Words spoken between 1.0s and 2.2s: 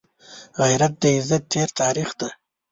د عزت تېر تاریخ